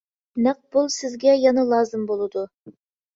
نەق 0.45 0.59
پۇل 0.75 0.87
سىزگە 0.93 1.35
يەنە 1.41 1.65
لازىم 1.73 2.07
بولىدۇ. 2.13 2.47